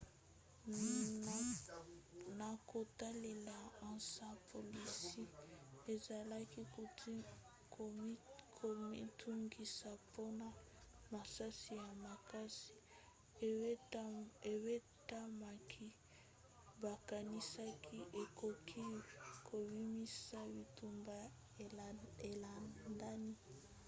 na 2.39 2.49
kotalela 2.69 3.57
ansa 3.89 4.27
polisi 4.49 5.21
ezalaki 5.93 6.61
komitungisa 8.57 9.89
mpona 10.05 10.47
masasi 11.13 11.71
ya 11.81 11.89
makasi 12.05 12.73
ebetamaki 14.53 15.87
bakanisaki 16.83 17.99
ekoki 18.21 18.83
kobimisa 19.47 20.39
bitumba 20.53 21.19
elandani 22.29 23.33